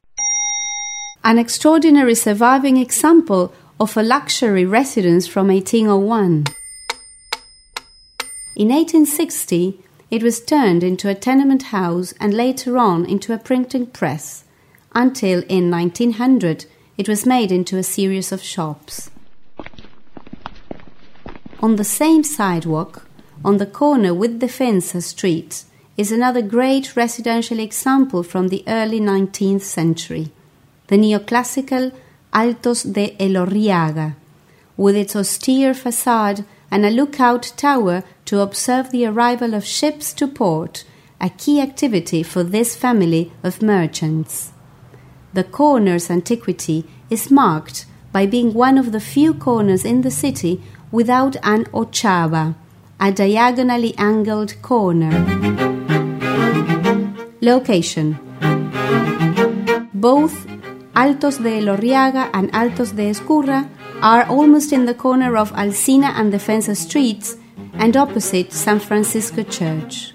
An 1.23 1.37
extraordinary 1.37 2.15
surviving 2.15 2.77
example 2.77 3.53
of 3.79 3.97
a 3.97 4.03
luxury 4.03 4.65
residence 4.65 5.27
from 5.27 5.47
1801. 5.47 6.45
In 8.55 8.69
1860, 8.69 9.79
it 10.11 10.21
was 10.21 10.45
turned 10.45 10.83
into 10.83 11.09
a 11.09 11.15
tenement 11.15 11.63
house 11.63 12.13
and 12.19 12.33
later 12.33 12.77
on 12.77 13.05
into 13.05 13.33
a 13.33 13.39
printing 13.39 13.87
press, 13.87 14.43
until 14.93 15.43
in 15.49 15.71
1900 15.71 16.65
it 16.97 17.09
was 17.09 17.25
made 17.25 17.51
into 17.51 17.77
a 17.77 17.83
series 17.83 18.31
of 18.31 18.41
shops. 18.41 19.09
On 21.61 21.77
the 21.77 21.83
same 21.83 22.23
sidewalk, 22.23 23.07
on 23.43 23.57
the 23.57 23.65
corner 23.65 24.13
with 24.13 24.39
Defensa 24.39 25.01
Street, 25.01 25.63
is 25.95 26.11
another 26.11 26.41
great 26.41 26.95
residential 26.95 27.59
example 27.59 28.23
from 28.23 28.47
the 28.47 28.63
early 28.67 28.99
19th 28.99 29.61
century, 29.61 30.31
the 30.87 30.97
neoclassical 30.97 31.93
Altos 32.33 32.83
de 32.83 33.15
Elorriaga, 33.19 34.15
with 34.75 34.95
its 34.95 35.15
austere 35.15 35.73
facade 35.73 36.43
and 36.71 36.83
a 36.83 36.89
lookout 36.89 37.53
tower 37.55 38.03
to 38.25 38.39
observe 38.39 38.89
the 38.89 39.05
arrival 39.05 39.53
of 39.53 39.63
ships 39.63 40.13
to 40.13 40.27
port, 40.27 40.83
a 41.21 41.29
key 41.29 41.61
activity 41.61 42.23
for 42.23 42.43
this 42.43 42.75
family 42.75 43.31
of 43.43 43.61
merchants. 43.61 44.51
The 45.33 45.43
corner's 45.43 46.09
antiquity 46.09 46.85
is 47.11 47.29
marked 47.29 47.85
by 48.11 48.25
being 48.25 48.53
one 48.53 48.79
of 48.79 48.91
the 48.91 48.99
few 48.99 49.33
corners 49.35 49.85
in 49.85 50.01
the 50.01 50.11
city 50.11 50.61
without 50.91 51.35
an 51.43 51.65
ochava, 51.65 52.55
a 52.99 53.11
diagonally 53.11 53.93
angled 53.97 54.59
corner. 54.63 55.82
Location 57.43 58.17
Both 59.93 60.47
Altos 60.95 61.39
de 61.39 61.59
Elorriaga 61.59 62.29
and 62.33 62.49
Altos 62.53 62.93
de 62.93 63.09
Ezcurra 63.09 63.69
are 64.01 64.23
almost 64.27 64.71
in 64.71 64.85
the 64.85 64.93
corner 64.93 65.35
of 65.35 65.51
Alsina 65.51 66.13
and 66.15 66.31
Defensa 66.31 66.73
streets 66.73 67.35
and 67.73 67.97
opposite 67.97 68.53
San 68.53 68.79
Francisco 68.79 69.43
Church. 69.43 70.13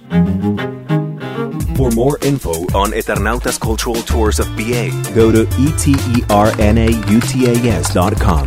For 1.77 1.91
more 1.91 2.17
info 2.23 2.53
on 2.75 2.93
Eternautas 2.93 3.61
cultural 3.61 3.97
tours 3.97 4.41
of 4.41 4.47
BA, 4.57 4.91
go 5.15 5.31
to 5.31 5.43
E 5.43 5.69
eternautas.com. 6.25 8.47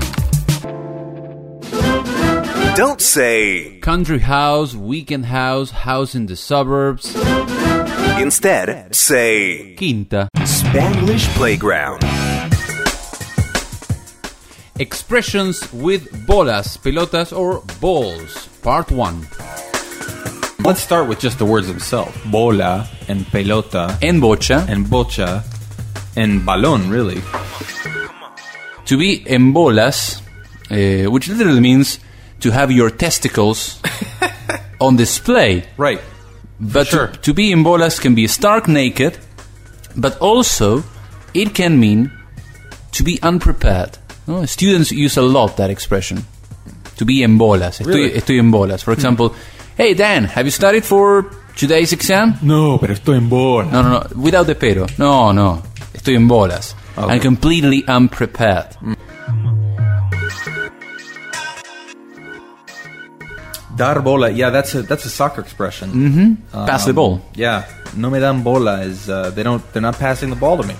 Don't 2.75 3.01
say. 3.01 3.77
Country 3.81 4.19
house, 4.19 4.73
weekend 4.73 5.27
house, 5.27 5.69
house 5.69 6.15
in 6.15 6.25
the 6.25 6.35
suburbs. 6.35 7.15
Instead, 8.19 8.93
say. 8.95 9.75
Quinta. 9.75 10.27
Spanglish 10.37 11.27
Playground. 11.35 12.03
Expressions 14.79 15.71
with 15.73 16.25
bolas, 16.27 16.77
pelotas, 16.77 17.35
or 17.35 17.61
balls. 17.79 18.47
Part 18.61 18.91
1. 18.91 19.27
Let's 20.63 20.81
start 20.81 21.07
with 21.07 21.19
just 21.19 21.39
the 21.39 21.45
words 21.45 21.67
themselves. 21.67 22.15
Bola 22.25 22.87
and 23.07 23.25
pelota 23.25 23.97
En 24.03 24.19
bocha. 24.21 24.67
and 24.67 24.85
bocha 24.85 25.43
and 26.15 26.41
balón, 26.41 26.91
really. 26.91 27.21
To 28.85 28.97
be 28.97 29.23
en 29.27 29.51
bolas, 29.53 30.21
uh, 30.69 31.09
which 31.09 31.27
literally 31.29 31.61
means 31.61 31.99
to 32.41 32.51
have 32.51 32.71
your 32.71 32.89
testicles 32.91 33.81
on 34.81 34.95
display. 34.97 35.63
Right. 35.77 36.01
But 36.61 36.87
Sure. 36.87 37.07
to, 37.07 37.19
to 37.21 37.33
be 37.33 37.51
in 37.51 37.63
bolas 37.63 37.99
can 37.99 38.13
be 38.13 38.27
stark 38.27 38.67
naked, 38.67 39.17
but 39.95 40.17
also 40.19 40.83
it 41.33 41.55
can 41.55 41.79
mean 41.79 42.11
to 42.91 43.03
be 43.03 43.19
unprepared. 43.23 43.97
No? 44.27 44.45
Students 44.45 44.91
use 44.91 45.17
a 45.17 45.23
lot 45.23 45.57
that 45.57 45.69
expression. 45.71 46.23
To 46.97 47.05
be 47.05 47.23
in 47.23 47.37
bolas. 47.39 47.79
Estoy, 47.79 47.93
Really? 47.93 48.11
estoy 48.11 48.37
en 48.37 48.51
bolas. 48.51 48.83
For 48.83 48.93
hmm. 48.93 48.99
example, 48.99 49.33
hey 49.75 49.95
Dan, 49.95 50.25
have 50.25 50.45
you 50.45 50.51
studied 50.51 50.85
for 50.85 51.25
today's 51.55 51.91
exam? 51.93 52.37
No, 52.43 52.77
pero 52.77 52.93
estoy 52.93 53.17
en 53.17 53.27
bolas. 53.27 53.71
No, 53.71 53.81
no, 53.81 53.89
no. 53.89 54.07
Without 54.21 54.45
the 54.45 54.55
pero. 54.55 54.85
No, 54.99 55.31
no. 55.31 55.63
Estoy 55.93 56.15
en 56.15 56.27
bolas. 56.27 56.75
Okay. 56.95 57.15
I'm 57.15 57.19
completely 57.19 57.83
unprepared. 57.87 58.75
Hmm. 58.75 58.93
Dar 63.81 63.99
bola, 64.01 64.29
yeah, 64.29 64.51
that's 64.51 64.75
a 64.75 64.81
that's 64.83 65.05
a 65.05 65.09
soccer 65.09 65.41
expression. 65.41 65.89
Mm-hmm. 65.91 66.65
Pass 66.69 66.85
the 66.85 66.93
ball. 66.93 67.19
Yeah, 67.33 67.65
no 67.95 68.09
me 68.13 68.19
dan 68.19 68.43
bola 68.43 68.81
is 68.81 69.09
uh, 69.09 69.31
they 69.35 69.43
don't 69.43 69.63
they're 69.73 69.81
not 69.89 69.97
passing 69.97 70.29
the 70.29 70.35
ball 70.35 70.57
to 70.61 70.67
me. 70.67 70.75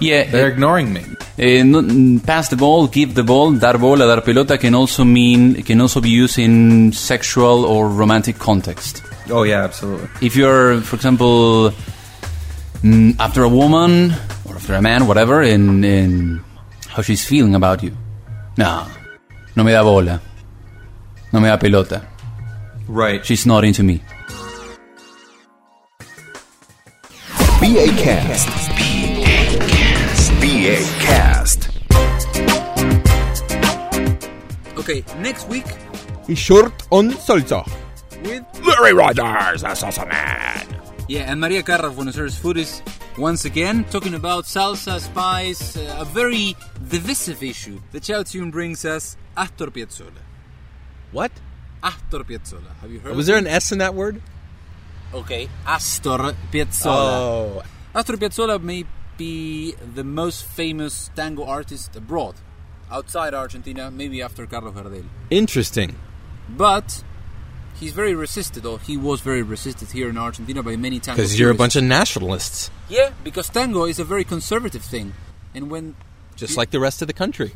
Yeah, 0.00 0.24
They're 0.30 0.48
eh, 0.48 0.52
ignoring 0.52 0.92
me. 0.92 1.02
no- 1.38 1.82
mm, 1.82 2.20
pass 2.26 2.48
the 2.48 2.56
ball, 2.56 2.86
give 2.88 3.14
the 3.14 3.22
ball, 3.22 3.52
dar 3.52 3.78
bola, 3.78 4.06
dar 4.06 4.20
pelota 4.20 4.58
can 4.58 4.74
also 4.74 5.04
mean 5.04 5.62
can 5.62 5.80
also 5.80 6.00
be 6.00 6.10
used 6.10 6.38
in 6.38 6.92
sexual 6.92 7.64
or 7.64 7.88
romantic 7.88 8.38
context. 8.38 9.02
Oh 9.30 9.44
yeah, 9.44 9.64
absolutely. 9.64 10.08
If 10.20 10.36
you're, 10.36 10.80
for 10.82 10.96
example, 10.96 11.72
mm, 12.82 13.16
after 13.18 13.42
a 13.42 13.48
woman 13.48 14.12
or 14.44 14.56
after 14.56 14.74
a 14.74 14.82
man, 14.82 15.06
whatever, 15.06 15.42
in 15.42 15.84
in 15.84 16.40
how 16.88 17.02
she's 17.02 17.24
feeling 17.24 17.54
about 17.54 17.82
you, 17.82 17.92
no, 18.58 18.86
no 19.56 19.62
me 19.64 19.72
da 19.72 19.82
bola, 19.82 20.20
no 21.32 21.40
me 21.40 21.48
da 21.48 21.56
pelota. 21.56 22.13
Right. 22.86 23.24
She's 23.24 23.46
not 23.46 23.64
into 23.64 23.82
me. 23.82 24.00
BA 27.60 27.86
Cast. 28.02 28.48
BA 30.40 30.76
Cast. 31.00 31.70
Okay, 34.78 35.02
next 35.20 35.48
week 35.48 35.64
He's 36.26 36.38
short 36.38 36.72
on 36.90 37.10
salsa. 37.12 37.64
with 38.22 38.44
Larry 38.66 38.92
Rogers, 38.92 39.62
the 39.62 39.68
salsa 39.68 40.06
man. 40.08 40.66
Yeah, 41.08 41.30
and 41.30 41.40
Maria 41.40 41.62
Carra 41.62 41.88
of 41.88 41.96
Buenos 41.96 42.18
Aires 42.18 42.36
Food 42.36 42.56
is 42.58 42.82
once 43.18 43.44
again 43.44 43.84
talking 43.84 44.14
about 44.14 44.44
salsa, 44.44 45.00
spice, 45.00 45.76
uh, 45.76 45.96
a 46.00 46.04
very 46.04 46.54
divisive 46.88 47.42
issue. 47.42 47.80
The 47.92 48.00
Chow 48.00 48.22
Tune 48.24 48.50
brings 48.50 48.84
us 48.84 49.16
Astor 49.36 49.66
Piazzolla. 49.66 50.22
What? 51.12 51.30
Astor 51.84 52.20
Piazzolla. 52.24 52.74
Have 52.80 52.90
you 52.90 52.98
heard? 53.00 53.14
Was 53.14 53.26
there 53.26 53.36
an 53.36 53.46
S 53.46 53.70
in 53.70 53.78
that 53.78 53.94
word? 53.94 54.20
Okay, 55.12 55.48
Astor 55.66 56.34
Piazzolla. 56.50 57.18
Oh, 57.18 57.62
Astor 57.94 58.16
Piazzolla 58.16 58.60
may 58.60 58.84
be 59.16 59.74
the 59.94 60.02
most 60.02 60.44
famous 60.46 61.10
tango 61.14 61.44
artist 61.44 61.94
abroad, 61.94 62.34
outside 62.90 63.34
Argentina, 63.34 63.90
maybe 63.90 64.22
after 64.22 64.46
Carlos 64.46 64.74
Gardel. 64.74 65.04
interesting. 65.30 65.94
But 66.48 67.04
he's 67.78 67.92
very 67.92 68.14
resisted, 68.14 68.66
or 68.66 68.78
he 68.80 68.96
was 68.96 69.20
very 69.20 69.42
resisted 69.42 69.92
here 69.92 70.08
in 70.08 70.18
Argentina 70.18 70.62
by 70.62 70.76
many 70.76 70.98
tango. 71.00 71.18
Because 71.22 71.38
you're 71.38 71.50
a 71.50 71.54
bunch 71.54 71.76
of 71.76 71.84
nationalists, 71.84 72.70
Yeah, 72.88 73.12
because 73.22 73.48
tango 73.50 73.84
is 73.84 73.98
a 73.98 74.04
very 74.04 74.24
conservative 74.24 74.82
thing, 74.82 75.12
and 75.54 75.70
when 75.70 75.94
just 76.36 76.56
like 76.56 76.70
the 76.70 76.80
rest 76.80 77.02
of 77.02 77.08
the 77.08 77.14
country. 77.14 77.52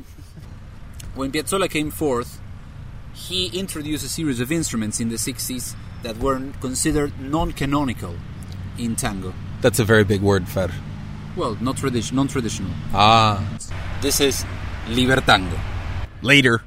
when 1.15 1.33
Piazzolla 1.33 1.69
came 1.69 1.91
forth, 1.91 2.41
he 3.27 3.47
introduced 3.59 4.05
a 4.05 4.09
series 4.09 4.41
of 4.41 4.53
instruments 4.53 5.01
in 5.01 5.09
the 5.09 5.17
60s 5.17 5.75
that 6.03 6.17
were 6.19 6.41
considered 6.61 7.13
non-canonical 7.21 8.15
in 8.79 8.95
tango. 8.95 9.35
That's 9.61 9.81
a 9.81 9.85
very 9.85 10.05
big 10.05 10.23
word, 10.23 10.49
Fer. 10.49 10.71
Well, 11.37 11.57
not 11.61 11.77
tradi- 11.77 12.13
non-traditional. 12.13 12.71
Ah. 12.95 13.43
This 14.01 14.21
is 14.21 14.45
libertango. 14.89 15.59
Later. 16.23 16.63